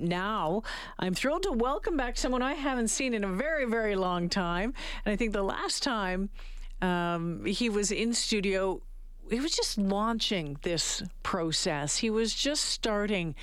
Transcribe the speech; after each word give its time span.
now 0.00 0.62
I'm 0.98 1.14
thrilled 1.14 1.44
to 1.44 1.52
welcome 1.52 1.96
back 1.96 2.16
someone 2.16 2.42
I 2.42 2.54
haven't 2.54 2.88
seen 2.88 3.14
in 3.14 3.24
a 3.24 3.32
very, 3.32 3.64
very 3.64 3.96
long 3.96 4.28
time. 4.28 4.74
And 5.04 5.12
I 5.12 5.16
think 5.16 5.32
the 5.32 5.42
last 5.42 5.82
time 5.82 6.30
um, 6.82 7.44
he 7.44 7.68
was 7.68 7.90
in 7.90 8.14
studio, 8.14 8.82
he 9.30 9.40
was 9.40 9.52
just 9.52 9.78
launching 9.78 10.58
this 10.62 11.02
process. 11.22 11.96
He 11.98 12.10
was 12.10 12.34
just 12.34 12.64
starting 12.64 13.34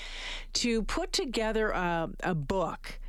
to 0.54 0.84
put 0.84 1.12
together 1.12 1.71
a, 1.71 2.10
a 2.21 2.36
book 2.36 3.00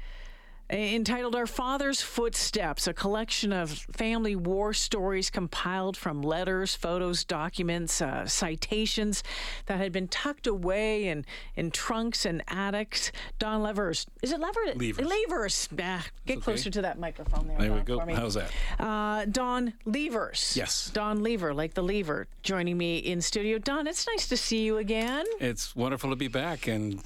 entitled 0.70 1.34
Our 1.36 1.46
Father's 1.46 2.00
Footsteps, 2.00 2.86
a 2.86 2.94
collection 2.94 3.52
of 3.52 3.70
family 3.70 4.34
war 4.34 4.72
stories 4.72 5.30
compiled 5.30 5.96
from 5.96 6.22
letters, 6.22 6.74
photos, 6.74 7.24
documents, 7.24 8.00
uh, 8.00 8.26
citations 8.26 9.22
that 9.66 9.78
had 9.78 9.92
been 9.92 10.08
tucked 10.08 10.46
away 10.46 11.08
in, 11.08 11.24
in 11.56 11.70
trunks 11.70 12.24
and 12.24 12.42
attics. 12.48 13.12
Don 13.38 13.62
Levers. 13.62 14.06
Is 14.22 14.32
it 14.32 14.40
Levers? 14.40 14.76
Levers. 14.76 15.06
Levers. 15.06 15.68
Ah, 15.80 16.06
get 16.26 16.38
okay. 16.38 16.44
closer 16.44 16.70
to 16.70 16.82
that 16.82 16.98
microphone 16.98 17.46
there. 17.46 17.58
There 17.58 17.68
Don, 17.68 18.06
we 18.06 18.14
go. 18.14 18.20
How's 18.20 18.34
that? 18.34 18.50
Uh, 18.78 19.26
Don 19.26 19.74
Levers. 19.84 20.54
Yes. 20.56 20.90
Don 20.94 21.22
Lever, 21.22 21.52
like 21.52 21.74
the 21.74 21.82
lever, 21.82 22.26
joining 22.42 22.78
me 22.78 22.98
in 22.98 23.20
studio. 23.20 23.58
Don, 23.58 23.86
it's 23.86 24.06
nice 24.06 24.26
to 24.28 24.36
see 24.36 24.62
you 24.64 24.78
again. 24.78 25.26
It's 25.40 25.76
wonderful 25.76 26.10
to 26.10 26.16
be 26.16 26.28
back. 26.28 26.66
And 26.66 27.00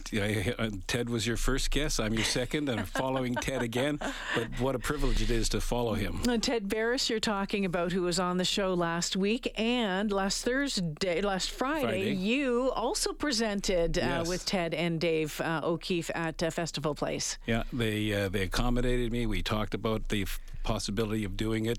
uh, 0.58 0.70
Ted 0.86 1.10
was 1.10 1.26
your 1.26 1.36
first 1.36 1.70
guest. 1.70 2.00
I'm 2.00 2.14
your 2.14 2.24
second. 2.24 2.68
and 2.68 2.80
I'm 2.80 2.86
following 2.86 3.34
Ted 3.48 3.62
again. 3.62 3.98
But 4.34 4.60
what 4.60 4.74
a 4.74 4.78
privilege 4.78 5.22
it 5.22 5.30
is 5.30 5.48
to 5.50 5.60
follow 5.60 5.94
him. 5.94 6.20
Uh, 6.28 6.38
Ted 6.38 6.68
Barris, 6.68 7.08
you're 7.08 7.20
talking 7.20 7.64
about, 7.64 7.92
who 7.92 8.02
was 8.02 8.18
on 8.20 8.36
the 8.36 8.44
show 8.44 8.74
last 8.74 9.16
week 9.16 9.52
and 9.58 10.12
last 10.12 10.44
Thursday, 10.44 11.20
last 11.20 11.50
Friday, 11.50 11.82
Friday. 11.82 12.12
you 12.14 12.70
also 12.74 13.12
presented 13.12 13.98
uh, 13.98 14.24
with 14.26 14.44
Ted 14.44 14.74
and 14.74 15.00
Dave 15.00 15.40
uh, 15.40 15.60
O'Keefe 15.64 16.10
at 16.14 16.42
uh, 16.42 16.50
Festival 16.50 16.94
Place. 16.94 17.38
Yeah, 17.46 17.62
they 17.72 18.12
uh, 18.12 18.28
they 18.28 18.42
accommodated 18.42 19.12
me. 19.12 19.26
We 19.26 19.42
talked 19.42 19.74
about 19.74 20.08
the 20.08 20.22
f- 20.22 20.40
possibility 20.62 21.24
of 21.24 21.36
doing 21.36 21.66
it, 21.66 21.78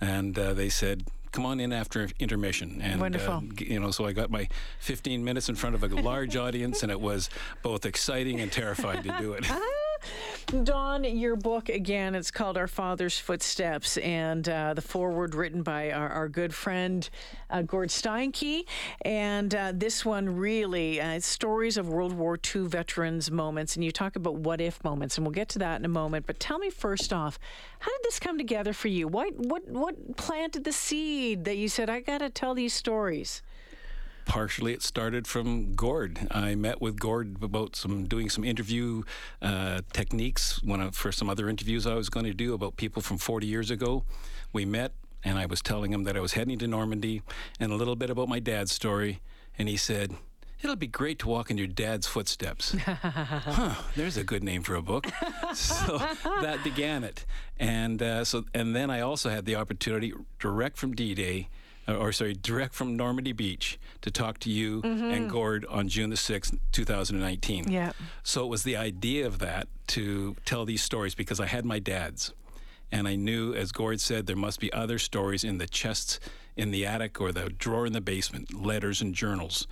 and 0.00 0.38
uh, 0.38 0.54
they 0.54 0.68
said. 0.68 1.04
Come 1.30 1.44
on 1.44 1.60
in 1.60 1.74
after 1.74 2.08
intermission, 2.18 2.80
and 2.80 3.02
Wonderful. 3.02 3.34
Uh, 3.34 3.42
you 3.58 3.78
know, 3.78 3.90
so 3.90 4.06
I 4.06 4.12
got 4.12 4.30
my 4.30 4.48
15 4.80 5.22
minutes 5.22 5.50
in 5.50 5.56
front 5.56 5.74
of 5.74 5.82
a 5.84 5.88
large 5.88 6.36
audience, 6.36 6.82
and 6.82 6.90
it 6.90 6.98
was 7.02 7.28
both 7.62 7.84
exciting 7.84 8.40
and 8.40 8.50
terrifying 8.50 9.02
to 9.02 9.14
do 9.20 9.34
it. 9.34 9.46
Don, 10.64 11.04
your 11.04 11.36
book 11.36 11.68
again, 11.68 12.14
it's 12.14 12.30
called 12.30 12.56
Our 12.56 12.66
Father's 12.66 13.18
Footsteps, 13.18 13.98
and 13.98 14.48
uh, 14.48 14.74
the 14.74 14.80
foreword 14.80 15.34
written 15.34 15.62
by 15.62 15.92
our, 15.92 16.08
our 16.08 16.28
good 16.28 16.54
friend 16.54 17.08
uh, 17.50 17.62
Gord 17.62 17.90
Steinke. 17.90 18.64
And 19.02 19.54
uh, 19.54 19.72
this 19.74 20.04
one 20.04 20.36
really, 20.36 21.00
uh, 21.00 21.20
stories 21.20 21.76
of 21.76 21.88
World 21.88 22.12
War 22.12 22.38
II 22.54 22.62
veterans' 22.62 23.30
moments, 23.30 23.76
and 23.76 23.84
you 23.84 23.92
talk 23.92 24.16
about 24.16 24.36
what 24.36 24.60
if 24.60 24.82
moments, 24.82 25.18
and 25.18 25.26
we'll 25.26 25.34
get 25.34 25.48
to 25.50 25.58
that 25.58 25.78
in 25.78 25.84
a 25.84 25.88
moment. 25.88 26.26
But 26.26 26.40
tell 26.40 26.58
me 26.58 26.70
first 26.70 27.12
off, 27.12 27.38
how 27.80 27.90
did 27.90 28.04
this 28.04 28.18
come 28.18 28.38
together 28.38 28.72
for 28.72 28.88
you? 28.88 29.06
What 29.06 29.34
what 29.36 29.68
what 29.68 30.16
planted 30.16 30.64
the 30.64 30.72
seed 30.72 31.44
that 31.44 31.56
you 31.56 31.68
said 31.68 31.90
I 31.90 32.00
got 32.00 32.18
to 32.18 32.30
tell 32.30 32.54
these 32.54 32.72
stories? 32.72 33.42
Partially 34.28 34.74
it 34.74 34.82
started 34.82 35.26
from 35.26 35.74
Gord. 35.74 36.28
I 36.30 36.54
met 36.54 36.80
with 36.80 37.00
Gord 37.00 37.42
about 37.42 37.74
some 37.74 38.04
doing 38.04 38.28
some 38.28 38.44
interview 38.44 39.02
uh, 39.42 39.80
techniques 39.92 40.62
when 40.62 40.80
I, 40.80 40.90
for 40.90 41.10
some 41.10 41.30
other 41.30 41.48
interviews 41.48 41.86
I 41.86 41.94
was 41.94 42.10
going 42.10 42.26
to 42.26 42.34
do 42.34 42.52
about 42.54 42.76
people 42.76 43.02
from 43.02 43.16
40 43.16 43.46
years 43.46 43.70
ago. 43.70 44.04
We 44.52 44.66
met 44.66 44.92
and 45.24 45.38
I 45.38 45.46
was 45.46 45.62
telling 45.62 45.92
him 45.92 46.04
that 46.04 46.16
I 46.16 46.20
was 46.20 46.34
heading 46.34 46.58
to 46.58 46.68
Normandy 46.68 47.22
and 47.58 47.72
a 47.72 47.74
little 47.74 47.96
bit 47.96 48.10
about 48.10 48.28
my 48.28 48.38
dad's 48.38 48.70
story 48.70 49.20
and 49.58 49.66
he 49.66 49.76
said 49.76 50.14
It'll 50.60 50.76
be 50.76 50.88
great 50.88 51.20
to 51.20 51.28
walk 51.28 51.52
in 51.52 51.56
your 51.56 51.68
dad's 51.68 52.08
footsteps. 52.08 52.74
huh, 52.84 53.74
there's 53.94 54.16
a 54.16 54.24
good 54.24 54.42
name 54.42 54.64
for 54.64 54.74
a 54.74 54.82
book. 54.82 55.06
so 55.54 55.98
that 56.42 56.64
began 56.64 57.04
it. 57.04 57.24
And 57.60 58.02
uh, 58.02 58.24
so 58.24 58.44
and 58.52 58.74
then 58.74 58.90
I 58.90 59.00
also 59.00 59.30
had 59.30 59.44
the 59.44 59.54
opportunity 59.54 60.12
direct 60.40 60.76
from 60.76 60.96
D-Day 60.96 61.48
Uh, 61.88 61.94
or 61.94 62.12
sorry, 62.12 62.34
direct 62.34 62.74
from 62.74 62.96
Normandy 62.96 63.32
Beach 63.32 63.78
to 64.02 64.10
talk 64.10 64.38
to 64.40 64.50
you 64.50 64.82
mm-hmm. 64.82 65.04
and 65.04 65.30
Gord 65.30 65.64
on 65.66 65.88
June 65.88 66.10
the 66.10 66.16
6th, 66.16 66.58
2019. 66.72 67.70
Yeah. 67.70 67.92
So 68.22 68.44
it 68.44 68.48
was 68.48 68.62
the 68.62 68.76
idea 68.76 69.26
of 69.26 69.38
that 69.38 69.68
to 69.88 70.36
tell 70.44 70.66
these 70.66 70.82
stories 70.82 71.14
because 71.14 71.40
I 71.40 71.46
had 71.46 71.64
my 71.64 71.78
dad's. 71.78 72.34
And 72.90 73.06
I 73.06 73.16
knew, 73.16 73.54
as 73.54 73.72
Gord 73.72 74.00
said, 74.00 74.26
there 74.26 74.36
must 74.36 74.60
be 74.60 74.72
other 74.72 74.98
stories 74.98 75.44
in 75.44 75.58
the 75.58 75.66
chests 75.66 76.20
in 76.56 76.70
the 76.70 76.84
attic 76.86 77.20
or 77.20 77.32
the 77.32 77.48
drawer 77.50 77.86
in 77.86 77.92
the 77.92 78.00
basement, 78.00 78.52
letters 78.52 79.00
and 79.00 79.14
journals. 79.14 79.66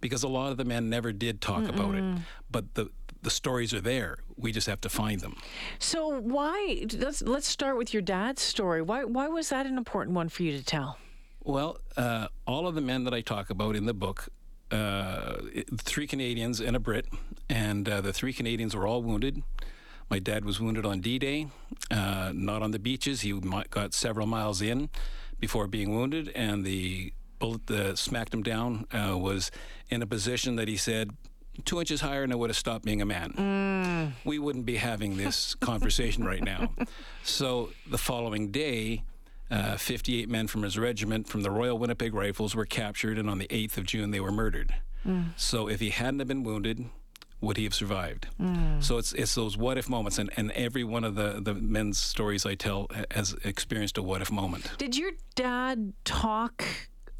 Because 0.00 0.22
a 0.22 0.28
lot 0.28 0.50
of 0.50 0.58
the 0.58 0.64
men 0.64 0.90
never 0.90 1.12
did 1.12 1.40
talk 1.40 1.68
about 1.68 1.94
it. 1.94 2.04
But 2.50 2.74
the 2.74 2.90
the 3.22 3.30
stories 3.30 3.74
are 3.74 3.80
there. 3.80 4.18
We 4.36 4.52
just 4.52 4.68
have 4.68 4.80
to 4.82 4.88
find 4.88 5.20
them. 5.20 5.36
So 5.78 6.20
why? 6.20 6.84
Let's 6.92 7.22
let's 7.22 7.48
start 7.48 7.76
with 7.76 7.92
your 7.94 8.02
dad's 8.02 8.42
story. 8.42 8.82
Why 8.82 9.04
why 9.04 9.26
was 9.28 9.48
that 9.48 9.66
an 9.66 9.78
important 9.78 10.14
one 10.14 10.28
for 10.28 10.42
you 10.42 10.56
to 10.56 10.64
tell? 10.64 10.98
Well, 11.46 11.78
uh, 11.96 12.26
all 12.44 12.66
of 12.66 12.74
the 12.74 12.80
men 12.80 13.04
that 13.04 13.14
I 13.14 13.20
talk 13.20 13.50
about 13.50 13.76
in 13.76 13.86
the 13.86 13.94
book, 13.94 14.30
uh, 14.72 15.36
three 15.78 16.08
Canadians 16.08 16.58
and 16.58 16.74
a 16.74 16.80
Brit, 16.80 17.06
and 17.48 17.88
uh, 17.88 18.00
the 18.00 18.12
three 18.12 18.32
Canadians 18.32 18.74
were 18.74 18.84
all 18.84 19.00
wounded. 19.00 19.44
My 20.10 20.18
dad 20.18 20.44
was 20.44 20.60
wounded 20.60 20.84
on 20.84 21.00
D-Day, 21.00 21.46
uh, 21.92 22.32
not 22.34 22.62
on 22.62 22.72
the 22.72 22.80
beaches. 22.80 23.20
He 23.20 23.32
got 23.70 23.94
several 23.94 24.26
miles 24.26 24.60
in 24.60 24.90
before 25.38 25.68
being 25.68 25.94
wounded, 25.94 26.32
and 26.34 26.64
the 26.64 27.12
bullet 27.38 27.68
that 27.68 27.98
smacked 27.98 28.34
him 28.34 28.42
down 28.42 28.88
uh, 28.92 29.16
was 29.16 29.52
in 29.88 30.02
a 30.02 30.06
position 30.06 30.56
that 30.56 30.66
he 30.66 30.76
said 30.76 31.12
two 31.64 31.78
inches 31.78 32.00
higher, 32.00 32.24
and 32.24 32.32
I 32.32 32.34
would 32.34 32.50
have 32.50 32.56
stopped 32.56 32.84
being 32.84 33.00
a 33.00 33.06
man. 33.06 34.16
We 34.24 34.40
wouldn't 34.40 34.66
be 34.66 34.78
having 34.78 35.16
this 35.16 35.54
conversation 35.54 36.24
right 36.24 36.42
now. 36.42 36.72
So 37.22 37.70
the 37.90 37.98
following 37.98 38.52
day, 38.52 39.02
uh, 39.50 39.76
58 39.76 40.28
men 40.28 40.46
from 40.46 40.62
his 40.62 40.78
regiment 40.78 41.28
from 41.28 41.42
the 41.42 41.50
Royal 41.50 41.78
Winnipeg 41.78 42.14
Rifles 42.14 42.54
were 42.54 42.66
captured, 42.66 43.18
and 43.18 43.28
on 43.30 43.38
the 43.38 43.46
8th 43.48 43.76
of 43.78 43.84
June, 43.86 44.10
they 44.10 44.20
were 44.20 44.32
murdered. 44.32 44.74
So 45.36 45.68
if 45.68 45.78
he 45.78 45.90
hadn't 45.90 46.18
have 46.18 46.26
been 46.26 46.42
wounded, 46.42 46.86
would 47.40 47.56
he 47.56 47.62
have 47.62 47.74
survived? 47.74 48.26
So 48.80 48.98
it's 48.98 49.12
it's 49.12 49.36
those 49.36 49.56
what 49.56 49.78
if 49.78 49.88
moments, 49.88 50.18
and, 50.18 50.30
and 50.36 50.50
every 50.52 50.82
one 50.82 51.04
of 51.04 51.14
the, 51.14 51.38
the 51.40 51.54
men's 51.54 51.96
stories 51.98 52.44
I 52.44 52.56
tell 52.56 52.88
has 53.12 53.36
experienced 53.44 53.98
a 53.98 54.02
what 54.02 54.20
if 54.20 54.32
moment. 54.32 54.72
Did 54.78 54.96
your 54.96 55.12
dad 55.36 55.92
talk 56.04 56.64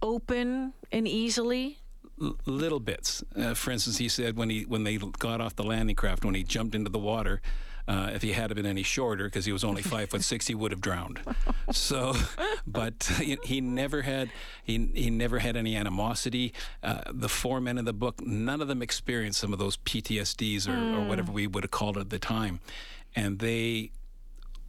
open 0.02 0.72
and 0.90 1.06
easily? 1.06 1.78
L- 2.20 2.36
little 2.46 2.80
bits. 2.80 3.22
Uh, 3.36 3.54
for 3.54 3.70
instance, 3.70 3.98
he 3.98 4.08
said 4.08 4.36
when 4.36 4.50
he 4.50 4.62
when 4.64 4.82
they 4.82 4.96
got 4.96 5.40
off 5.40 5.54
the 5.54 5.62
landing 5.64 5.94
craft, 5.94 6.24
when 6.24 6.34
he 6.34 6.42
jumped 6.42 6.74
into 6.74 6.90
the 6.90 6.98
water, 6.98 7.40
uh, 7.88 8.10
if 8.12 8.22
he 8.22 8.32
had 8.32 8.54
been 8.54 8.66
any 8.66 8.82
shorter, 8.82 9.24
because 9.24 9.44
he 9.44 9.52
was 9.52 9.64
only 9.64 9.82
five 9.82 10.10
foot 10.10 10.22
six, 10.22 10.46
he 10.46 10.54
would 10.54 10.72
have 10.72 10.80
drowned. 10.80 11.20
So, 11.70 12.14
but 12.66 13.10
he, 13.18 13.38
he 13.44 13.60
never 13.60 14.02
had 14.02 14.30
he 14.62 14.90
he 14.94 15.10
never 15.10 15.38
had 15.38 15.56
any 15.56 15.76
animosity. 15.76 16.52
Uh, 16.82 17.02
the 17.12 17.28
four 17.28 17.60
men 17.60 17.78
in 17.78 17.84
the 17.84 17.92
book, 17.92 18.20
none 18.26 18.60
of 18.60 18.68
them 18.68 18.82
experienced 18.82 19.40
some 19.40 19.52
of 19.52 19.58
those 19.58 19.76
PTSDs 19.76 20.68
or, 20.68 20.98
or 20.98 21.06
whatever 21.06 21.32
we 21.32 21.46
would 21.46 21.64
have 21.64 21.70
called 21.70 21.96
it 21.96 22.00
at 22.00 22.10
the 22.10 22.18
time, 22.18 22.60
and 23.14 23.38
they 23.38 23.92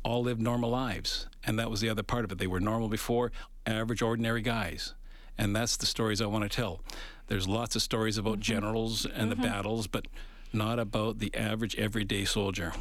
all 0.04 0.24
lived 0.24 0.42
normal 0.42 0.70
lives. 0.70 1.28
And 1.44 1.60
that 1.60 1.70
was 1.70 1.82
the 1.82 1.90
other 1.90 2.04
part 2.04 2.24
of 2.24 2.32
it. 2.32 2.38
They 2.38 2.48
were 2.48 2.60
normal 2.60 2.88
before, 2.88 3.32
average, 3.66 4.02
ordinary 4.02 4.42
guys. 4.42 4.94
And 5.38 5.56
that's 5.56 5.78
the 5.78 5.86
stories 5.86 6.22
I 6.22 6.26
want 6.26 6.44
to 6.44 6.50
tell. 6.50 6.82
There's 7.28 7.48
lots 7.48 7.76
of 7.76 7.82
stories 7.82 8.18
about 8.18 8.40
generals 8.40 9.06
and 9.06 9.30
the 9.30 9.36
battles, 9.36 9.86
but 9.88 10.08
not 10.54 10.80
about 10.80 11.20
the 11.20 11.34
average, 11.36 11.76
everyday 11.76 12.26
soldier. 12.26 12.74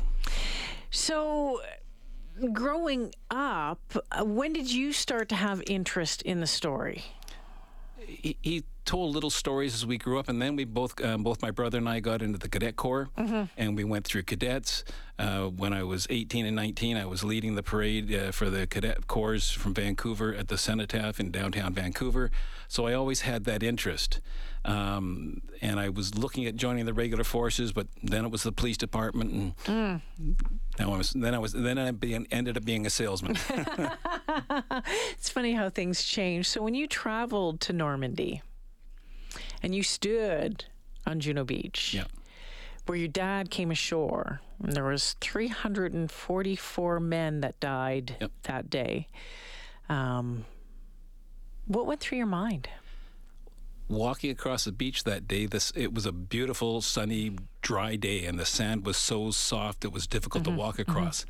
So, 0.90 1.60
growing 2.52 3.12
up, 3.30 3.80
uh, 4.10 4.24
when 4.24 4.52
did 4.52 4.72
you 4.72 4.92
start 4.92 5.28
to 5.30 5.34
have 5.34 5.62
interest 5.66 6.22
in 6.22 6.40
the 6.40 6.46
story? 6.46 7.04
He, 7.98 8.36
he 8.42 8.64
told 8.86 9.14
little 9.14 9.30
stories 9.30 9.74
as 9.74 9.84
we 9.84 9.98
grew 9.98 10.18
up, 10.18 10.28
and 10.28 10.40
then 10.40 10.56
we 10.56 10.64
both, 10.64 11.04
um, 11.04 11.22
both 11.22 11.42
my 11.42 11.50
brother 11.50 11.78
and 11.78 11.88
I, 11.88 12.00
got 12.00 12.22
into 12.22 12.38
the 12.38 12.48
cadet 12.48 12.76
corps, 12.76 13.08
and 13.56 13.76
we 13.76 13.84
went 13.84 14.06
through 14.06 14.22
cadets. 14.22 14.84
Uh, 15.18 15.46
when 15.46 15.72
I 15.72 15.82
was 15.82 16.06
18 16.08 16.46
and 16.46 16.54
19, 16.54 16.96
I 16.96 17.06
was 17.06 17.24
leading 17.24 17.54
the 17.54 17.62
parade 17.62 18.14
uh, 18.14 18.32
for 18.32 18.48
the 18.48 18.66
cadet 18.66 19.06
corps 19.06 19.50
from 19.50 19.74
Vancouver 19.74 20.32
at 20.34 20.48
the 20.48 20.56
Cenotaph 20.56 21.18
in 21.18 21.30
downtown 21.30 21.74
Vancouver. 21.74 22.30
So 22.68 22.86
I 22.86 22.94
always 22.94 23.22
had 23.22 23.44
that 23.44 23.62
interest, 23.62 24.20
um, 24.64 25.42
and 25.60 25.80
I 25.80 25.88
was 25.88 26.16
looking 26.16 26.46
at 26.46 26.54
joining 26.56 26.86
the 26.86 26.94
regular 26.94 27.24
forces, 27.24 27.72
but 27.72 27.88
then 28.02 28.24
it 28.24 28.30
was 28.30 28.44
the 28.44 28.52
police 28.52 28.76
department, 28.76 29.54
and 29.66 30.00
now 30.78 30.92
I 30.92 30.98
was 30.98 31.12
then 31.12 31.34
I 31.34 31.38
was 31.38 31.52
then 31.52 31.78
I 31.78 31.90
being, 31.90 32.26
ended 32.30 32.56
up 32.56 32.64
being 32.64 32.86
a 32.86 32.90
salesman. 32.90 33.36
It's 35.12 35.30
funny 35.30 35.54
how 35.54 35.70
things 35.70 36.04
change. 36.04 36.48
So, 36.48 36.62
when 36.62 36.74
you 36.74 36.86
traveled 36.86 37.60
to 37.62 37.72
Normandy 37.72 38.42
and 39.62 39.74
you 39.74 39.82
stood 39.82 40.64
on 41.06 41.20
Juno 41.20 41.44
Beach, 41.44 41.94
yeah. 41.94 42.04
where 42.86 42.98
your 42.98 43.08
dad 43.08 43.50
came 43.50 43.70
ashore, 43.70 44.40
and 44.62 44.72
there 44.72 44.84
was 44.84 45.14
344 45.20 47.00
men 47.00 47.40
that 47.40 47.58
died 47.60 48.16
Yep. 48.20 48.30
that 48.44 48.70
day. 48.70 49.08
Um, 49.88 50.44
what 51.66 51.86
went 51.86 52.00
through 52.00 52.18
your 52.18 52.26
mind? 52.26 52.68
walking 53.88 54.32
across 54.32 54.64
the 54.64 54.72
beach 54.72 55.04
that 55.04 55.28
day, 55.28 55.46
this 55.46 55.70
it 55.76 55.94
was 55.94 56.06
a 56.06 56.10
beautiful, 56.10 56.80
sunny, 56.80 57.30
dry 57.62 57.94
day, 57.94 58.24
and 58.24 58.36
the 58.36 58.44
sand 58.44 58.84
was 58.84 58.96
so 58.96 59.30
soft 59.30 59.84
it 59.84 59.92
was 59.92 60.08
difficult 60.08 60.42
Mm-hmm. 60.42 60.56
to 60.56 60.58
walk 60.60 60.78
across. 60.80 61.24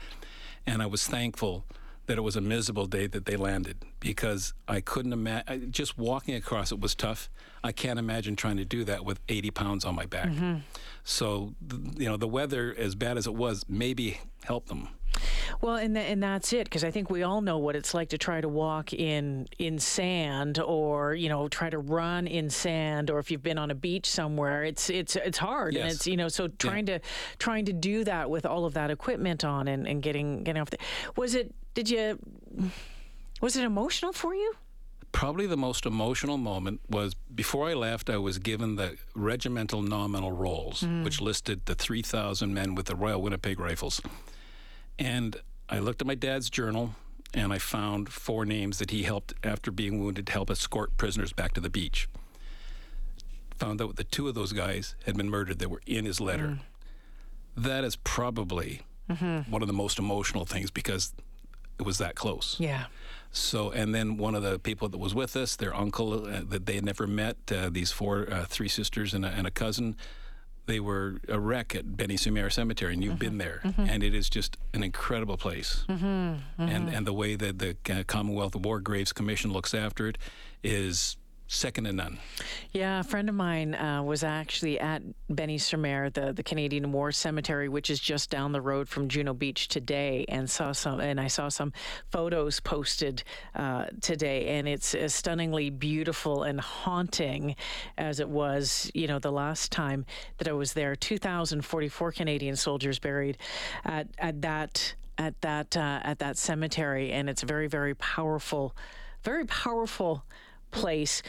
And 0.66 0.80
I 0.80 0.86
was 0.86 1.06
thankful 1.06 1.66
that 2.06 2.18
it 2.18 2.20
was 2.22 2.36
a 2.36 2.40
miserable 2.40 2.86
day 2.86 3.06
that 3.08 3.24
they 3.26 3.36
landed 3.36 3.78
because 4.00 4.54
I 4.68 4.80
couldn't 4.80 5.12
imagine 5.12 5.72
just 5.72 5.98
walking 5.98 6.34
across 6.34 6.72
it 6.72 6.80
was 6.80 6.94
tough. 6.94 7.28
I 7.64 7.72
can't 7.72 7.98
imagine 7.98 8.36
trying 8.36 8.56
to 8.58 8.64
do 8.64 8.84
that 8.84 9.04
with 9.04 9.18
80 9.28 9.50
pounds 9.50 9.84
on 9.84 9.94
my 9.94 10.06
back. 10.06 10.28
Mm-hmm. 10.28 10.56
So, 11.04 11.54
you 11.96 12.08
know, 12.08 12.16
the 12.16 12.28
weather, 12.28 12.74
as 12.76 12.94
bad 12.94 13.16
as 13.18 13.26
it 13.26 13.34
was, 13.34 13.64
maybe 13.68 14.20
helped 14.44 14.68
them. 14.68 14.88
Well, 15.62 15.76
and 15.76 15.94
th- 15.94 16.12
and 16.12 16.22
that's 16.22 16.52
it 16.52 16.64
because 16.64 16.84
I 16.84 16.90
think 16.90 17.08
we 17.08 17.22
all 17.22 17.40
know 17.40 17.56
what 17.56 17.74
it's 17.74 17.94
like 17.94 18.10
to 18.10 18.18
try 18.18 18.40
to 18.42 18.48
walk 18.48 18.92
in 18.92 19.48
in 19.58 19.78
sand 19.78 20.58
or 20.58 21.14
you 21.14 21.30
know 21.30 21.48
try 21.48 21.70
to 21.70 21.78
run 21.78 22.26
in 22.26 22.50
sand 22.50 23.10
or 23.10 23.18
if 23.18 23.30
you've 23.30 23.42
been 23.42 23.56
on 23.56 23.70
a 23.70 23.74
beach 23.74 24.10
somewhere, 24.10 24.62
it's 24.64 24.90
it's 24.90 25.16
it's 25.16 25.38
hard 25.38 25.74
and 25.74 25.84
Yes. 25.84 25.94
it's 25.94 26.06
you 26.06 26.18
know 26.18 26.28
so 26.28 26.48
trying 26.48 26.84
to 26.86 27.00
trying 27.38 27.64
to 27.64 27.72
do 27.72 28.04
that 28.04 28.28
with 28.28 28.44
all 28.44 28.66
of 28.66 28.74
that 28.74 28.90
equipment 28.90 29.42
on 29.42 29.68
and, 29.68 29.86
and 29.88 30.02
getting 30.02 30.44
getting 30.44 30.60
off 30.60 30.68
the 30.68 30.76
was 31.16 31.34
it 31.34 31.54
did 31.76 31.90
you 31.90 32.18
was 33.40 33.54
it 33.54 33.62
emotional 33.62 34.12
for 34.12 34.34
you? 34.34 34.54
Probably 35.12 35.46
the 35.46 35.58
most 35.58 35.86
emotional 35.86 36.38
moment 36.38 36.80
was 36.88 37.14
before 37.34 37.68
I 37.68 37.74
left, 37.74 38.08
I 38.08 38.16
was 38.16 38.38
given 38.38 38.76
the 38.76 38.96
regimental 39.14 39.82
nominal 39.82 40.32
rolls, 40.32 40.80
mm. 40.80 41.04
which 41.04 41.20
listed 41.20 41.66
the 41.66 41.74
3,000 41.74 42.52
men 42.52 42.74
with 42.74 42.86
the 42.86 42.96
Royal 42.96 43.20
Winnipeg 43.20 43.60
Rifles. 43.60 44.00
And 44.98 45.36
I 45.68 45.78
looked 45.78 46.00
at 46.00 46.06
my 46.06 46.14
dad's 46.14 46.48
journal 46.48 46.94
and 47.34 47.52
I 47.52 47.58
found 47.58 48.08
four 48.08 48.46
names 48.46 48.78
that 48.78 48.90
he 48.90 49.02
helped, 49.02 49.34
after 49.44 49.70
being 49.70 50.02
wounded, 50.02 50.26
to 50.28 50.32
help 50.32 50.50
escort 50.50 50.96
prisoners 50.96 51.32
back 51.32 51.52
to 51.54 51.60
the 51.60 51.70
beach. 51.70 52.08
Found 53.58 53.82
out 53.82 53.96
that 53.96 54.10
two 54.10 54.28
of 54.28 54.34
those 54.34 54.52
guys 54.52 54.94
had 55.04 55.16
been 55.16 55.28
murdered 55.28 55.58
that 55.58 55.68
were 55.68 55.82
in 55.86 56.06
his 56.06 56.20
letter. 56.20 56.46
Mm. 56.46 56.58
That 57.56 57.84
is 57.84 57.96
probably 57.96 58.82
mm-hmm. 59.10 59.50
one 59.50 59.62
of 59.62 59.68
the 59.68 59.74
most 59.74 59.98
emotional 59.98 60.44
things 60.44 60.70
because 60.70 61.12
it 61.78 61.82
was 61.84 61.98
that 61.98 62.14
close. 62.14 62.56
Yeah. 62.58 62.86
So, 63.32 63.70
and 63.70 63.94
then 63.94 64.16
one 64.16 64.34
of 64.34 64.42
the 64.42 64.58
people 64.58 64.88
that 64.88 64.98
was 64.98 65.14
with 65.14 65.36
us, 65.36 65.56
their 65.56 65.74
uncle 65.74 66.26
uh, 66.26 66.40
that 66.48 66.66
they 66.66 66.76
had 66.76 66.84
never 66.84 67.06
met, 67.06 67.36
uh, 67.52 67.68
these 67.70 67.92
four, 67.92 68.26
uh, 68.32 68.44
three 68.46 68.68
sisters 68.68 69.12
and 69.12 69.24
a, 69.24 69.28
and 69.28 69.46
a 69.46 69.50
cousin, 69.50 69.94
they 70.64 70.80
were 70.80 71.20
a 71.28 71.38
wreck 71.38 71.76
at 71.76 71.84
Bény-sur-Mer 71.84 72.50
Cemetery, 72.50 72.94
and 72.94 73.04
you've 73.04 73.18
been 73.20 73.38
there, 73.38 73.60
and 73.76 74.02
it 74.02 74.14
is 74.14 74.28
just 74.28 74.56
an 74.74 74.82
incredible 74.82 75.36
place. 75.36 75.84
And 75.86 76.42
and 76.58 77.06
the 77.06 77.12
way 77.12 77.36
that 77.36 77.58
the 77.58 77.76
uh, 77.88 78.02
Commonwealth 78.06 78.56
War 78.56 78.80
Graves 78.80 79.12
Commission 79.12 79.52
looks 79.52 79.74
after 79.74 80.08
it 80.08 80.18
is 80.64 81.18
second 81.48 81.84
to 81.84 81.92
none. 81.92 82.18
Yeah, 82.72 83.00
a 83.00 83.04
friend 83.04 83.28
of 83.28 83.34
mine 83.34 83.74
uh, 83.74 84.02
was 84.02 84.24
actually 84.24 84.80
at 84.80 85.02
Bény-sur-Mer, 85.30 86.10
the, 86.10 86.32
the 86.32 86.42
Canadian 86.42 86.92
War 86.92 87.12
Cemetery, 87.12 87.68
which 87.68 87.88
is 87.88 88.00
just 88.00 88.30
down 88.30 88.52
the 88.52 88.60
road 88.60 88.88
from 88.88 89.08
Juno 89.08 89.32
Beach 89.32 89.68
today, 89.68 90.24
and 90.28 90.50
saw 90.50 90.72
some. 90.72 91.00
And 91.00 91.20
I 91.20 91.28
saw 91.28 91.48
some 91.48 91.72
photos 92.10 92.60
posted 92.60 93.22
uh, 93.54 93.86
today, 94.00 94.58
and 94.58 94.66
it's 94.66 94.94
as 94.94 95.14
stunningly 95.14 95.70
beautiful 95.70 96.42
and 96.42 96.60
haunting 96.60 97.56
as 97.96 98.20
it 98.20 98.28
was, 98.28 98.90
you 98.94 99.06
know, 99.06 99.18
the 99.18 99.32
last 99.32 99.72
time 99.72 100.04
that 100.38 100.48
I 100.48 100.52
was 100.52 100.72
there. 100.72 100.96
Two 100.96 101.18
thousand 101.18 101.64
forty-four 101.64 102.12
Canadian 102.12 102.56
soldiers 102.56 102.98
buried 102.98 103.38
at 103.84 104.08
at 104.18 104.42
that 104.42 104.94
at 105.18 105.40
that 105.42 105.76
uh, 105.76 106.00
at 106.02 106.18
that 106.18 106.36
cemetery, 106.36 107.12
and 107.12 107.30
it's 107.30 107.42
very 107.42 107.68
very 107.68 107.94
powerful, 107.94 108.76
very 109.22 109.44
powerful 109.46 110.24
place. 110.76 111.22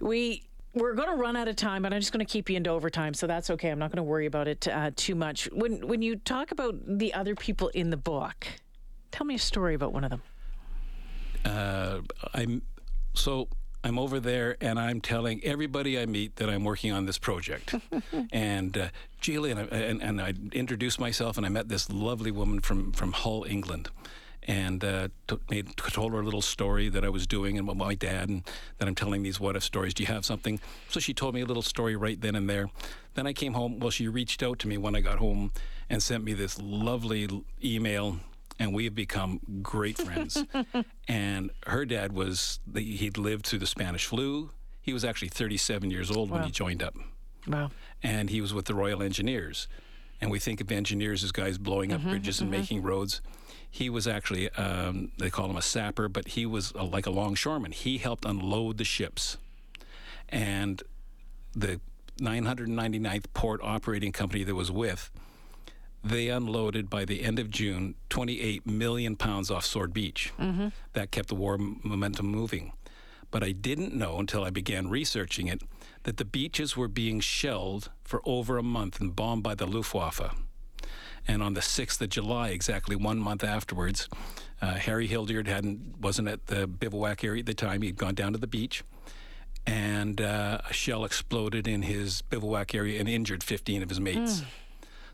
We 0.00 0.42
we're 0.74 0.94
going 0.94 1.08
to 1.10 1.16
run 1.16 1.36
out 1.36 1.48
of 1.48 1.56
time, 1.56 1.82
but 1.82 1.92
I'm 1.92 2.00
just 2.00 2.12
going 2.12 2.24
to 2.24 2.30
keep 2.32 2.48
you 2.48 2.56
into 2.56 2.70
overtime, 2.70 3.12
so 3.12 3.26
that's 3.26 3.50
okay. 3.50 3.68
I'm 3.68 3.78
not 3.78 3.90
going 3.90 3.98
to 3.98 4.02
worry 4.02 4.24
about 4.26 4.48
it 4.48 4.66
uh, 4.68 4.90
too 4.96 5.14
much. 5.14 5.48
When 5.52 5.86
when 5.86 6.02
you 6.02 6.16
talk 6.16 6.50
about 6.50 6.74
the 6.86 7.12
other 7.14 7.34
people 7.34 7.68
in 7.68 7.90
the 7.90 7.96
book, 7.96 8.46
tell 9.10 9.26
me 9.26 9.34
a 9.34 9.38
story 9.38 9.74
about 9.74 9.92
one 9.92 10.04
of 10.04 10.10
them. 10.10 10.22
uh, 11.44 12.00
I'm 12.34 12.62
so 13.14 13.48
I'm 13.84 13.98
over 13.98 14.20
there 14.20 14.56
and 14.60 14.78
I'm 14.78 15.00
telling 15.00 15.42
everybody 15.44 15.98
I 16.00 16.06
meet 16.06 16.36
that 16.36 16.48
I'm 16.48 16.64
working 16.64 16.92
on 16.92 17.04
this 17.04 17.18
project. 17.18 17.74
and 18.32 18.78
uh, 18.78 18.88
Julie 19.20 19.50
and 19.50 19.60
I, 19.60 19.64
and, 19.64 20.02
and 20.02 20.20
I 20.20 20.34
introduced 20.52 21.00
myself 21.00 21.36
and 21.36 21.44
I 21.44 21.48
met 21.48 21.68
this 21.68 21.90
lovely 21.90 22.30
woman 22.30 22.60
from 22.60 22.92
from 22.92 23.12
Hull, 23.12 23.44
England. 23.48 23.90
And 24.48 24.82
uh, 24.84 25.08
t- 25.28 25.36
made, 25.50 25.76
told 25.76 26.12
her 26.12 26.20
a 26.20 26.24
little 26.24 26.42
story 26.42 26.88
that 26.88 27.04
I 27.04 27.08
was 27.08 27.26
doing 27.28 27.56
and 27.58 27.68
about 27.68 27.76
my 27.76 27.94
dad, 27.94 28.28
and 28.28 28.42
that 28.78 28.88
I'm 28.88 28.94
telling 28.96 29.22
these 29.22 29.38
what 29.38 29.54
if 29.54 29.62
stories. 29.62 29.94
Do 29.94 30.02
you 30.02 30.08
have 30.08 30.24
something? 30.24 30.60
So 30.88 30.98
she 30.98 31.14
told 31.14 31.34
me 31.34 31.42
a 31.42 31.46
little 31.46 31.62
story 31.62 31.94
right 31.94 32.20
then 32.20 32.34
and 32.34 32.50
there. 32.50 32.68
Then 33.14 33.26
I 33.26 33.32
came 33.34 33.52
home. 33.54 33.78
Well, 33.78 33.90
she 33.90 34.08
reached 34.08 34.42
out 34.42 34.58
to 34.60 34.68
me 34.68 34.78
when 34.78 34.96
I 34.96 35.00
got 35.00 35.18
home 35.18 35.52
and 35.88 36.02
sent 36.02 36.24
me 36.24 36.32
this 36.32 36.58
lovely 36.60 37.28
email 37.64 38.18
and 38.58 38.74
we 38.74 38.84
have 38.84 38.94
become 38.94 39.40
great 39.62 39.96
friends. 39.98 40.44
and 41.08 41.50
her 41.66 41.84
dad 41.84 42.12
was, 42.12 42.60
the, 42.66 42.80
he'd 42.82 43.18
lived 43.18 43.46
through 43.46 43.58
the 43.60 43.66
Spanish 43.66 44.06
flu. 44.06 44.50
He 44.80 44.92
was 44.92 45.04
actually 45.04 45.28
37 45.28 45.90
years 45.90 46.10
old 46.10 46.30
when 46.30 46.42
he 46.42 46.50
joined 46.50 46.82
up, 46.82 46.94
Wow. 47.46 47.70
and 48.02 48.28
he 48.30 48.40
was 48.40 48.52
with 48.52 48.66
the 48.66 48.74
Royal 48.74 49.02
Engineers. 49.02 49.68
And 50.20 50.30
we 50.30 50.38
think 50.38 50.60
of 50.60 50.70
engineers 50.70 51.24
as 51.24 51.32
guys 51.32 51.58
blowing 51.58 51.92
up 51.92 52.02
bridges 52.02 52.40
and 52.40 52.50
making 52.50 52.82
roads. 52.82 53.20
He 53.74 53.88
was 53.88 54.06
actually, 54.06 54.50
um, 54.50 55.12
they 55.18 55.30
call 55.30 55.48
him 55.50 55.56
a 55.56 55.62
sapper, 55.62 56.06
but 56.08 56.28
he 56.28 56.44
was 56.44 56.72
a, 56.76 56.84
like 56.84 57.06
a 57.06 57.10
longshoreman. 57.10 57.72
He 57.72 57.96
helped 57.98 58.26
unload 58.26 58.76
the 58.76 58.84
ships. 58.84 59.38
And 60.28 60.82
the 61.54 61.80
999th 62.20 63.24
Port 63.32 63.60
Operating 63.64 64.12
Company 64.12 64.44
that 64.44 64.54
was 64.54 64.70
with, 64.70 65.10
they 66.04 66.28
unloaded 66.28 66.90
by 66.90 67.06
the 67.06 67.22
end 67.22 67.38
of 67.38 67.48
June 67.50 67.94
28 68.10 68.66
million 68.66 69.16
pounds 69.16 69.50
off 69.50 69.64
Sword 69.64 69.94
Beach. 69.94 70.32
That 70.92 71.10
kept 71.10 71.28
the 71.28 71.34
war 71.34 71.54
m- 71.54 71.80
momentum 71.82 72.26
moving. 72.26 72.72
But 73.30 73.42
I 73.42 73.52
didn't 73.52 73.94
know 73.94 74.18
until 74.18 74.44
I 74.44 74.50
began 74.50 74.90
researching 74.90 75.46
it 75.46 75.62
that 76.02 76.18
the 76.18 76.24
beaches 76.26 76.76
were 76.76 76.88
being 76.88 77.20
shelled 77.20 77.90
for 78.04 78.20
over 78.26 78.58
a 78.58 78.62
month 78.62 79.00
and 79.00 79.16
bombed 79.16 79.42
by 79.42 79.54
the 79.54 79.64
Luftwaffe. 79.66 80.34
And 81.28 81.42
on 81.42 81.54
the 81.54 81.60
6th 81.60 82.00
of 82.00 82.08
July, 82.08 82.48
exactly 82.48 82.96
one 82.96 83.18
month 83.18 83.44
afterwards, 83.44 84.08
uh, 84.60 84.74
Harry 84.74 85.08
Hildyard 85.08 85.46
hadn't 85.46 86.00
wasn't 86.00 86.28
at 86.28 86.46
the 86.46 86.66
bivouac 86.66 87.24
area 87.24 87.40
at 87.40 87.46
the 87.46 87.54
time. 87.54 87.82
He'd 87.82 87.96
gone 87.96 88.14
down 88.14 88.32
to 88.32 88.38
the 88.38 88.46
beach, 88.46 88.82
and 89.66 90.20
uh, 90.20 90.58
a 90.68 90.72
shell 90.72 91.04
exploded 91.04 91.68
in 91.68 91.82
his 91.82 92.22
bivouac 92.22 92.74
area 92.74 92.98
and 92.98 93.08
injured 93.08 93.42
15 93.42 93.82
of 93.82 93.88
his 93.88 94.00
mates. 94.00 94.42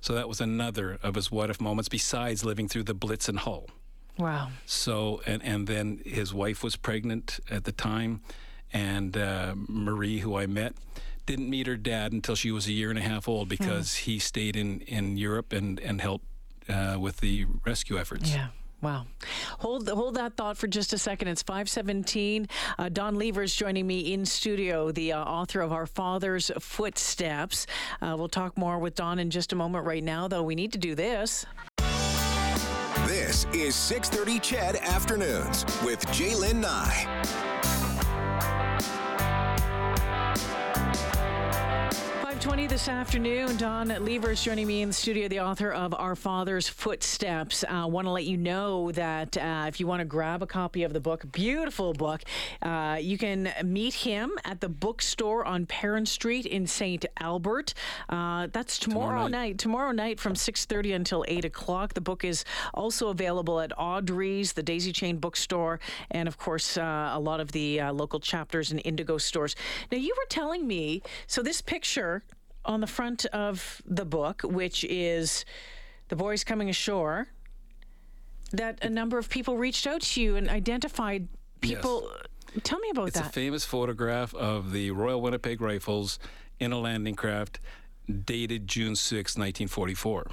So 0.00 0.14
that 0.14 0.28
was 0.28 0.40
another 0.40 0.98
of 1.02 1.14
his 1.14 1.30
what 1.30 1.50
if 1.50 1.60
moments, 1.60 1.88
besides 1.88 2.44
living 2.44 2.68
through 2.68 2.84
the 2.84 2.94
Blitz 2.94 3.28
in 3.28 3.36
Hull. 3.36 3.68
Wow. 4.16 4.50
So, 4.66 5.22
and, 5.26 5.42
and 5.42 5.66
then 5.66 6.00
his 6.04 6.34
wife 6.34 6.62
was 6.62 6.76
pregnant 6.76 7.40
at 7.50 7.64
the 7.64 7.72
time, 7.72 8.20
and 8.72 9.16
uh, 9.16 9.54
Marie, 9.56 10.18
who 10.18 10.36
I 10.36 10.46
met, 10.46 10.74
didn't 11.28 11.50
meet 11.50 11.66
her 11.66 11.76
dad 11.76 12.12
until 12.12 12.34
she 12.34 12.50
was 12.50 12.66
a 12.66 12.72
year 12.72 12.88
and 12.88 12.98
a 12.98 13.02
half 13.02 13.28
old 13.28 13.50
because 13.50 13.94
he 13.94 14.18
stayed 14.18 14.56
in, 14.56 14.80
in 14.80 15.18
Europe 15.18 15.52
and, 15.52 15.78
and 15.80 16.00
helped 16.00 16.24
uh, 16.70 16.96
with 16.98 17.18
the 17.18 17.46
rescue 17.66 17.98
efforts. 17.98 18.32
Yeah. 18.32 18.48
Wow. 18.80 19.06
Hold 19.58 19.88
hold 19.88 20.14
that 20.14 20.36
thought 20.36 20.56
for 20.56 20.68
just 20.68 20.92
a 20.92 20.98
second. 20.98 21.28
It's 21.28 21.42
517. 21.42 22.48
Uh, 22.78 22.88
Don 22.88 23.16
Levers 23.16 23.54
joining 23.54 23.86
me 23.86 24.12
in 24.12 24.24
studio, 24.24 24.92
the 24.92 25.12
uh, 25.12 25.22
author 25.22 25.60
of 25.60 25.72
Our 25.72 25.86
Father's 25.86 26.50
Footsteps. 26.60 27.66
Uh, 28.00 28.14
we'll 28.16 28.28
talk 28.28 28.56
more 28.56 28.78
with 28.78 28.94
Don 28.94 29.18
in 29.18 29.30
just 29.30 29.52
a 29.52 29.56
moment. 29.56 29.84
Right 29.84 30.04
now, 30.04 30.28
though, 30.28 30.44
we 30.44 30.54
need 30.54 30.72
to 30.72 30.78
do 30.78 30.94
this. 30.94 31.44
This 33.06 33.46
is 33.52 33.74
6:30 33.74 34.40
CHED 34.40 34.76
Afternoons 34.76 35.64
with 35.84 36.06
Jaylen 36.06 36.60
Nye. 36.60 37.57
520 42.38 42.68
this 42.68 42.88
afternoon. 42.88 43.56
Don 43.56 43.88
Levers 43.88 44.44
joining 44.44 44.68
me 44.68 44.82
in 44.82 44.90
the 44.90 44.94
studio, 44.94 45.26
the 45.26 45.40
author 45.40 45.72
of 45.72 45.92
Our 45.92 46.14
Father's 46.14 46.68
Footsteps. 46.68 47.64
I 47.68 47.80
uh, 47.80 47.86
want 47.88 48.06
to 48.06 48.12
let 48.12 48.26
you 48.26 48.36
know 48.36 48.92
that 48.92 49.36
uh, 49.36 49.64
if 49.66 49.80
you 49.80 49.88
want 49.88 50.02
to 50.02 50.04
grab 50.04 50.40
a 50.40 50.46
copy 50.46 50.84
of 50.84 50.92
the 50.92 51.00
book, 51.00 51.32
beautiful 51.32 51.94
book, 51.94 52.22
uh, 52.62 52.98
you 53.00 53.18
can 53.18 53.52
meet 53.64 53.92
him 53.92 54.38
at 54.44 54.60
the 54.60 54.68
bookstore 54.68 55.44
on 55.46 55.66
Perron 55.66 56.06
Street 56.06 56.46
in 56.46 56.68
St. 56.68 57.04
Albert. 57.18 57.74
Uh, 58.08 58.46
that's 58.52 58.78
tomorrow, 58.78 59.06
Tomorrow 59.08 59.22
night. 59.22 59.30
night. 59.30 59.58
Tomorrow 59.58 59.90
night 59.90 60.20
from 60.20 60.34
6.30 60.34 60.94
until 60.94 61.24
8 61.26 61.44
o'clock. 61.44 61.94
The 61.94 62.00
book 62.00 62.22
is 62.24 62.44
also 62.72 63.08
available 63.08 63.58
at 63.58 63.72
Audrey's, 63.76 64.52
the 64.52 64.62
Daisy 64.62 64.92
Chain 64.92 65.18
Bookstore, 65.18 65.80
and 66.12 66.28
of 66.28 66.38
course, 66.38 66.78
uh, 66.78 67.10
a 67.12 67.18
lot 67.18 67.40
of 67.40 67.50
the 67.50 67.80
uh, 67.80 67.92
local 67.92 68.20
chapters 68.20 68.70
and 68.70 68.80
Indigo 68.84 69.18
stores. 69.18 69.56
Now, 69.90 69.98
you 69.98 70.14
were 70.16 70.28
telling 70.28 70.68
me, 70.68 71.02
so 71.26 71.42
this 71.42 71.60
picture 71.60 72.22
on 72.64 72.80
the 72.80 72.86
front 72.86 73.24
of 73.26 73.82
the 73.86 74.04
book, 74.04 74.42
which 74.42 74.84
is 74.84 75.44
the 76.08 76.16
boys 76.16 76.44
coming 76.44 76.68
ashore, 76.68 77.28
that 78.52 78.82
a 78.82 78.88
number 78.88 79.18
of 79.18 79.28
people 79.28 79.56
reached 79.56 79.86
out 79.86 80.00
to 80.00 80.22
you 80.22 80.36
and 80.36 80.48
identified 80.48 81.28
people 81.60 82.10
Tell 82.62 82.78
me 82.78 82.90
about 82.90 83.12
that. 83.12 83.20
It's 83.20 83.28
a 83.28 83.32
famous 83.32 83.64
photograph 83.64 84.34
of 84.34 84.72
the 84.72 84.90
Royal 84.90 85.20
Winnipeg 85.20 85.60
Rifles 85.60 86.18
in 86.58 86.72
a 86.72 86.78
landing 86.78 87.14
craft 87.14 87.60
dated 88.08 88.66
June 88.66 88.96
6, 88.96 89.36
1944. 89.36 90.26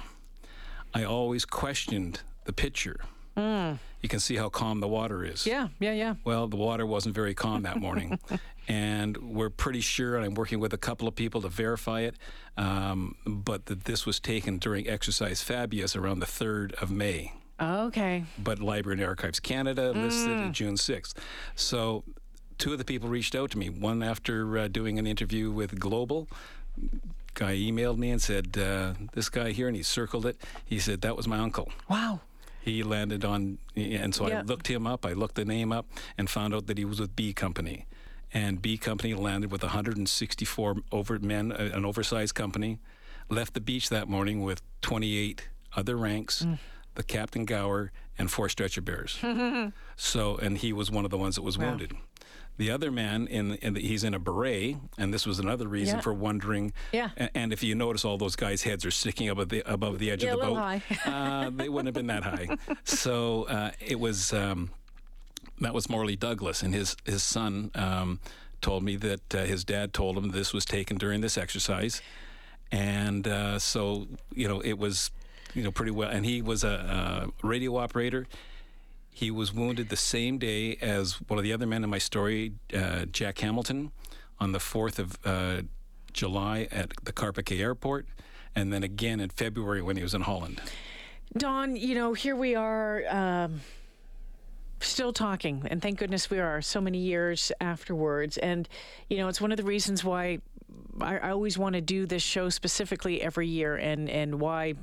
I 0.94 1.04
always 1.04 1.44
questioned 1.44 2.20
the 2.44 2.52
picture. 2.52 3.00
You 3.36 4.08
can 4.08 4.20
see 4.20 4.36
how 4.36 4.48
calm 4.48 4.80
the 4.80 4.88
water 4.88 5.24
is. 5.24 5.46
Yeah, 5.46 5.68
yeah, 5.78 5.92
yeah. 5.92 6.14
Well, 6.24 6.46
the 6.48 6.56
water 6.56 6.86
wasn't 6.86 7.14
very 7.14 7.34
calm 7.34 7.62
that 7.62 7.78
morning. 7.78 8.18
and 8.68 9.16
we're 9.16 9.50
pretty 9.50 9.80
sure, 9.80 10.16
and 10.16 10.24
I'm 10.24 10.34
working 10.34 10.60
with 10.60 10.72
a 10.72 10.78
couple 10.78 11.08
of 11.08 11.14
people 11.14 11.40
to 11.42 11.48
verify 11.48 12.00
it, 12.00 12.14
um, 12.56 13.16
but 13.26 13.66
that 13.66 13.84
this 13.84 14.06
was 14.06 14.20
taken 14.20 14.58
during 14.58 14.88
Exercise 14.88 15.42
Fabius 15.42 15.96
around 15.96 16.20
the 16.20 16.26
3rd 16.26 16.74
of 16.74 16.90
May 16.90 17.32
Okay. 17.60 18.24
but 18.38 18.58
Library 18.60 18.98
and 19.00 19.06
Archives 19.08 19.40
Canada 19.40 19.92
listed 19.92 20.38
it 20.40 20.52
June 20.52 20.74
6th. 20.74 21.14
So 21.54 22.04
two 22.58 22.72
of 22.72 22.78
the 22.78 22.84
people 22.84 23.08
reached 23.08 23.34
out 23.34 23.50
to 23.52 23.58
me. 23.58 23.70
One 23.70 24.02
after 24.02 24.56
uh, 24.58 24.68
doing 24.68 24.98
an 24.98 25.06
interview 25.06 25.50
with 25.50 25.78
Global. 25.80 26.28
Guy 27.34 27.56
emailed 27.56 27.98
me 27.98 28.10
and 28.10 28.22
said, 28.22 28.56
uh, 28.58 28.94
This 29.12 29.28
guy 29.28 29.50
here, 29.52 29.66
and 29.68 29.76
he 29.76 29.82
circled 29.82 30.24
it. 30.26 30.36
He 30.64 30.78
said, 30.78 31.00
That 31.02 31.16
was 31.16 31.26
my 31.28 31.38
uncle. 31.38 31.70
Wow. 31.88 32.20
He 32.66 32.82
landed 32.82 33.24
on, 33.24 33.58
and 33.76 34.12
so 34.12 34.26
Yeah. 34.26 34.40
I 34.40 34.42
looked 34.42 34.66
him 34.66 34.88
up. 34.88 35.06
I 35.06 35.12
looked 35.12 35.36
the 35.36 35.44
name 35.44 35.70
up 35.70 35.86
and 36.18 36.28
found 36.28 36.52
out 36.52 36.66
that 36.66 36.76
he 36.78 36.84
was 36.84 36.98
with 36.98 37.14
B 37.14 37.32
Company. 37.32 37.86
And 38.34 38.60
B 38.60 38.76
Company 38.76 39.14
landed 39.14 39.52
with 39.52 39.62
164 39.62 40.74
over 40.90 41.16
men, 41.20 41.52
uh, 41.52 41.70
an 41.72 41.84
oversized 41.84 42.34
company, 42.34 42.80
left 43.30 43.54
the 43.54 43.60
beach 43.60 43.88
that 43.90 44.08
morning 44.08 44.42
with 44.42 44.62
28 44.82 45.48
other 45.76 45.96
ranks, 45.96 46.42
Mm. 46.42 46.58
the 46.96 47.04
Captain 47.04 47.44
Gower, 47.44 47.92
and 48.18 48.30
four 48.30 48.48
stretcher 48.48 48.80
bearers. 48.80 49.18
so, 49.96 50.36
and 50.36 50.58
he 50.58 50.72
was 50.72 50.90
one 50.90 51.04
of 51.04 51.10
the 51.10 51.18
ones 51.18 51.34
that 51.36 51.42
was 51.42 51.58
Wow. 51.58 51.70
wounded. 51.70 51.92
The 52.58 52.70
other 52.70 52.90
man, 52.90 53.26
in, 53.26 53.56
in 53.56 53.74
the, 53.74 53.80
he's 53.80 54.02
in 54.02 54.14
a 54.14 54.18
beret, 54.18 54.76
and 54.96 55.12
this 55.12 55.26
was 55.26 55.38
another 55.38 55.68
reason 55.68 55.96
Yeah. 55.96 56.00
for 56.00 56.14
wondering. 56.14 56.72
Yeah. 56.90 57.10
a- 57.18 57.36
And 57.36 57.52
if 57.52 57.62
you 57.62 57.74
notice, 57.74 58.02
all 58.02 58.16
those 58.16 58.34
guys' 58.34 58.62
heads 58.62 58.86
are 58.86 58.90
sticking 58.90 59.28
above 59.28 59.50
the 59.50 59.62
above 59.70 59.98
the 59.98 60.10
edge 60.10 60.24
Yeah, 60.24 60.32
of 60.34 60.40
the 60.40 60.46
boat. 60.46 60.54
high. 60.56 60.82
uh, 61.04 61.50
they 61.50 61.68
wouldn't 61.68 61.86
have 61.88 61.94
been 61.94 62.06
that 62.06 62.22
high. 62.22 62.48
So 62.84 63.42
uh, 63.44 63.72
it 63.78 64.00
was 64.00 64.32
um, 64.32 64.70
that 65.60 65.74
was 65.74 65.90
Morley 65.90 66.16
Douglas, 66.16 66.62
and 66.62 66.72
his 66.72 66.96
his 67.04 67.22
son 67.22 67.70
um, 67.74 68.20
told 68.62 68.82
me 68.82 68.96
that 68.96 69.34
uh, 69.34 69.44
his 69.44 69.62
dad 69.62 69.92
told 69.92 70.16
him 70.16 70.30
this 70.30 70.54
was 70.54 70.64
taken 70.64 70.96
during 70.96 71.20
this 71.20 71.36
exercise, 71.36 72.00
and 72.72 73.28
uh, 73.28 73.58
so 73.58 74.06
you 74.34 74.48
know 74.48 74.60
it 74.60 74.78
was 74.78 75.10
you 75.56 75.62
know 75.62 75.72
pretty 75.72 75.90
well. 75.90 76.10
And 76.10 76.24
he 76.24 76.42
was 76.42 76.62
a, 76.62 77.32
a 77.42 77.46
radio 77.46 77.76
operator. 77.76 78.26
He 79.10 79.30
was 79.30 79.52
wounded 79.52 79.88
the 79.88 79.96
same 79.96 80.36
day 80.36 80.76
as 80.82 81.14
one 81.22 81.38
of 81.38 81.42
the 81.42 81.52
other 81.52 81.66
men 81.66 81.82
in 81.82 81.88
my 81.88 81.98
story, 81.98 82.52
uh, 82.74 83.06
Jack 83.06 83.38
Hamilton, 83.38 83.90
on 84.38 84.52
the 84.52 84.58
4th 84.58 84.98
of 84.98 85.18
uh, 85.24 85.62
July 86.12 86.68
at 86.70 86.92
the 87.02 87.12
Carpiquet 87.12 87.58
Airport, 87.58 88.06
and 88.54 88.70
then 88.70 88.82
again 88.82 89.18
in 89.18 89.30
February 89.30 89.80
when 89.80 89.96
he 89.96 90.02
was 90.02 90.12
in 90.12 90.20
Holland. 90.20 90.60
Don, 91.36 91.76
you 91.76 91.94
know, 91.94 92.12
here 92.12 92.36
we 92.36 92.54
are. 92.54 93.02
Um, 93.08 93.60
Still 94.78 95.10
talking, 95.10 95.62
and 95.70 95.80
thank 95.80 95.98
goodness 95.98 96.28
we 96.28 96.38
are 96.38 96.60
so 96.60 96.82
many 96.82 96.98
years 96.98 97.50
afterwards. 97.62 98.36
And, 98.36 98.68
you 99.08 99.16
know, 99.16 99.26
it's 99.26 99.40
one 99.40 99.50
of 99.50 99.56
the 99.56 99.64
reasons 99.64 100.04
why 100.04 100.40
I, 101.00 101.16
I 101.16 101.30
always 101.30 101.56
want 101.56 101.76
to 101.76 101.80
do 101.80 102.04
this 102.04 102.22
show 102.22 102.50
specifically 102.50 103.22
every 103.22 103.48
year, 103.48 103.76
and, 103.76 104.10
and 104.10 104.38
why 104.38 104.74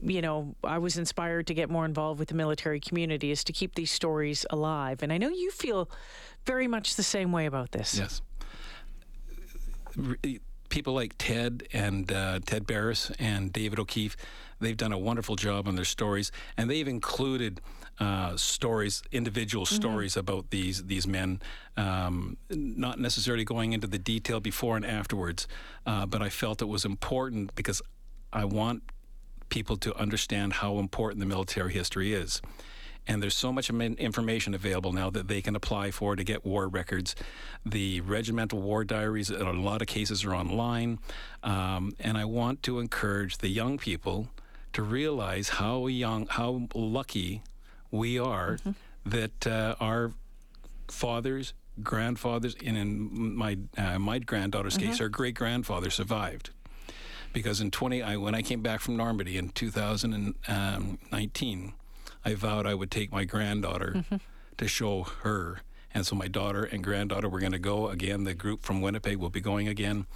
you 0.00 0.22
know, 0.22 0.54
I 0.64 0.78
was 0.78 0.96
inspired 0.96 1.46
to 1.48 1.54
get 1.54 1.70
more 1.70 1.84
involved 1.84 2.18
with 2.18 2.28
the 2.28 2.34
military 2.34 2.80
community 2.80 3.30
is 3.30 3.44
to 3.44 3.52
keep 3.52 3.74
these 3.74 3.90
stories 3.90 4.46
alive. 4.50 5.02
And 5.02 5.12
I 5.12 5.18
know 5.18 5.28
you 5.28 5.50
feel 5.50 5.90
very 6.44 6.68
much 6.68 6.96
the 6.96 7.02
same 7.02 7.32
way 7.32 7.46
about 7.46 7.72
this. 7.72 7.98
Yes. 7.98 8.22
People 10.68 10.94
like 10.94 11.14
Ted 11.18 11.66
and 11.72 12.10
uh, 12.12 12.40
Ted 12.44 12.66
Barris 12.66 13.10
and 13.18 13.52
David 13.52 13.78
O'Keefe, 13.78 14.16
they've 14.60 14.76
done 14.76 14.92
a 14.92 14.98
wonderful 14.98 15.36
job 15.36 15.68
on 15.68 15.76
their 15.76 15.84
stories, 15.84 16.32
and 16.56 16.68
they've 16.68 16.88
included 16.88 17.60
uh, 17.98 18.36
stories, 18.36 19.02
individual 19.10 19.64
stories 19.64 20.16
about 20.16 20.50
these 20.50 20.84
these 20.84 21.06
men, 21.06 21.40
um, 21.78 22.36
not 22.50 22.98
necessarily 22.98 23.44
going 23.44 23.72
into 23.72 23.86
the 23.86 23.98
detail 23.98 24.38
before 24.38 24.76
and 24.76 24.84
afterwards, 24.84 25.48
uh, 25.86 26.04
but 26.04 26.20
I 26.20 26.28
felt 26.28 26.60
it 26.60 26.68
was 26.68 26.84
important 26.84 27.54
because 27.54 27.80
I 28.32 28.44
want 28.44 28.82
people 29.48 29.76
to 29.78 29.94
understand 29.96 30.54
how 30.54 30.78
important 30.78 31.20
the 31.20 31.26
military 31.26 31.72
history 31.72 32.12
is. 32.12 32.40
And 33.08 33.22
there's 33.22 33.36
so 33.36 33.52
much 33.52 33.70
information 33.70 34.52
available 34.52 34.92
now 34.92 35.10
that 35.10 35.28
they 35.28 35.40
can 35.40 35.54
apply 35.54 35.92
for 35.92 36.16
to 36.16 36.24
get 36.24 36.44
war 36.44 36.66
records. 36.66 37.14
The 37.64 38.00
regimental 38.00 38.60
war 38.60 38.84
diaries, 38.84 39.30
in 39.30 39.46
a 39.46 39.52
lot 39.52 39.80
of 39.80 39.86
cases, 39.86 40.24
are 40.24 40.34
online. 40.34 40.98
Um, 41.42 41.94
and 42.00 42.18
I 42.18 42.24
want 42.24 42.64
to 42.64 42.80
encourage 42.80 43.38
the 43.38 43.48
young 43.48 43.78
people 43.78 44.28
to 44.72 44.82
realize 44.82 45.50
how 45.50 45.86
young, 45.86 46.26
how 46.26 46.68
lucky 46.74 47.42
we 47.92 48.18
are 48.18 48.58
that 49.04 49.46
uh, 49.46 49.76
our 49.78 50.12
fathers, 50.88 51.54
grandfathers, 51.82 52.56
and 52.64 52.76
in 52.76 53.36
my 53.36 53.56
uh, 53.78 53.98
my 53.98 54.18
granddaughter's 54.18 54.76
case, 54.76 55.00
our 55.00 55.08
great 55.08 55.36
grandfather 55.36 55.90
survived 55.90 56.50
because 57.36 57.60
in 57.60 57.70
20 57.70 58.02
I, 58.02 58.16
when 58.16 58.34
I 58.34 58.40
came 58.40 58.62
back 58.62 58.80
from 58.80 58.96
Normandy 58.96 59.36
in 59.36 59.50
2019, 59.50 61.72
I 62.24 62.34
vowed 62.34 62.66
I 62.66 62.72
would 62.72 62.90
take 62.90 63.12
my 63.12 63.24
granddaughter 63.24 64.02
to 64.56 64.66
show 64.66 65.02
her. 65.02 65.60
And 65.92 66.06
so 66.06 66.16
my 66.16 66.28
daughter 66.28 66.64
and 66.64 66.82
granddaughter 66.82 67.28
were 67.28 67.40
going 67.40 67.52
to 67.52 67.58
go 67.58 67.88
again. 67.88 68.24
The 68.24 68.32
group 68.32 68.62
from 68.62 68.80
Winnipeg 68.80 69.18
will 69.18 69.28
be 69.28 69.42
going 69.42 69.68
again, 69.68 70.06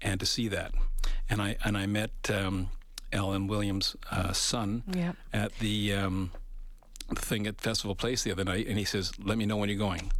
and 0.00 0.18
to 0.20 0.26
see 0.26 0.48
that. 0.48 0.72
And 1.28 1.42
I 1.42 1.56
and 1.64 1.76
I 1.76 1.84
met 1.84 2.12
um, 2.32 2.70
Ellen 3.12 3.46
Williams' 3.46 3.94
uh, 4.10 4.32
son 4.32 4.82
Yep. 4.90 5.16
at 5.34 5.58
the 5.58 5.92
um, 5.92 6.30
thing 7.14 7.46
at 7.46 7.60
Festival 7.60 7.94
Place 7.94 8.22
the 8.22 8.32
other 8.32 8.44
night, 8.44 8.66
and 8.66 8.78
he 8.78 8.86
says, 8.86 9.12
"Let 9.22 9.36
me 9.36 9.44
know 9.44 9.58
when 9.58 9.68
you're 9.68 9.76
going." 9.78 10.10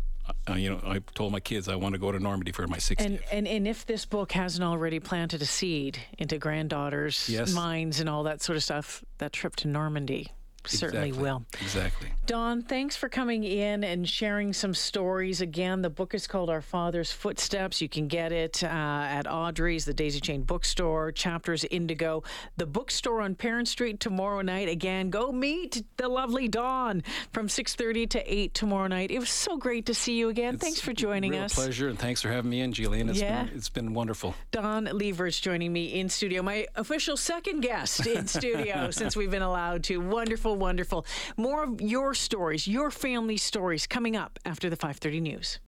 Uh, 0.48 0.54
you 0.54 0.70
know, 0.70 0.80
I 0.84 1.00
told 1.14 1.32
my 1.32 1.40
kids 1.40 1.68
I 1.68 1.76
want 1.76 1.94
to 1.94 1.98
go 1.98 2.10
to 2.10 2.18
Normandy 2.18 2.50
for 2.52 2.66
my 2.66 2.78
60th. 2.78 3.04
And, 3.04 3.20
and 3.30 3.46
and 3.46 3.68
if 3.68 3.84
this 3.86 4.06
book 4.06 4.32
hasn't 4.32 4.64
already 4.64 4.98
planted 4.98 5.42
a 5.42 5.46
seed 5.46 5.98
into 6.18 6.38
granddaughters' 6.38 7.28
Yes. 7.28 7.52
minds 7.52 8.00
and 8.00 8.08
all 8.08 8.22
that 8.24 8.42
sort 8.42 8.56
of 8.56 8.62
stuff, 8.62 9.04
that 9.18 9.32
trip 9.32 9.54
to 9.56 9.68
Normandy 9.68 10.32
certainly 10.66 11.08
Exactly. 11.08 11.22
will. 11.22 11.44
Exactly. 11.60 12.08
Don, 12.26 12.62
thanks 12.62 12.94
for 12.96 13.08
coming 13.08 13.42
in 13.44 13.82
and 13.82 14.08
sharing 14.08 14.52
some 14.52 14.72
stories. 14.74 15.40
Again, 15.40 15.82
the 15.82 15.90
book 15.90 16.14
is 16.14 16.26
called 16.26 16.48
Our 16.50 16.60
Father's 16.62 17.10
Footsteps. 17.10 17.80
You 17.80 17.88
can 17.88 18.06
get 18.08 18.30
it 18.32 18.62
uh, 18.62 18.66
at 18.66 19.26
Audrey's, 19.26 19.84
the 19.84 19.94
Daisy 19.94 20.20
Chain 20.20 20.42
Bookstore, 20.42 21.10
Chapters 21.12 21.64
Indigo, 21.70 22.22
the 22.56 22.66
bookstore 22.66 23.20
on 23.22 23.34
Perron 23.34 23.66
Street 23.66 23.98
tomorrow 24.00 24.42
night. 24.42 24.68
Again, 24.68 25.10
go 25.10 25.32
meet 25.32 25.82
the 25.96 26.08
lovely 26.08 26.46
Don 26.46 27.02
from 27.32 27.48
6.30 27.48 28.08
to 28.10 28.32
8 28.34 28.54
tomorrow 28.54 28.86
night. 28.86 29.10
It 29.10 29.18
was 29.18 29.30
so 29.30 29.56
great 29.56 29.86
to 29.86 29.94
see 29.94 30.16
you 30.16 30.28
again. 30.28 30.58
thanks 30.58 30.80
for 30.80 30.92
joining 30.92 31.32
Real 31.32 31.44
us. 31.44 31.54
pleasure, 31.54 31.88
and 31.88 31.98
thanks 31.98 32.22
for 32.22 32.28
having 32.28 32.50
me 32.50 32.60
in, 32.60 32.72
Gillian. 32.72 33.08
It's 33.08 33.20
Yeah. 33.20 33.44
been 33.44 33.56
it's 33.56 33.68
been 33.68 33.92
wonderful. 33.94 34.34
Don 34.52 34.84
Lever's 34.84 35.40
joining 35.40 35.72
me 35.72 35.98
in 35.98 36.08
studio, 36.08 36.42
my 36.42 36.66
official 36.76 37.16
second 37.16 37.60
guest 37.62 38.06
in 38.06 38.26
studio 38.26 38.90
since 38.92 39.16
we've 39.16 39.30
been 39.30 39.42
allowed 39.42 39.82
to. 39.84 39.98
Wonderful, 40.50 41.02
wonderful. 41.02 41.06
More 41.36 41.62
of 41.62 41.80
your 41.80 42.12
stories, 42.12 42.66
your 42.66 42.90
family 42.90 43.36
stories 43.36 43.86
coming 43.86 44.16
up 44.16 44.40
after 44.44 44.68
the 44.68 44.76
5:30 44.76 45.20
news. 45.20 45.60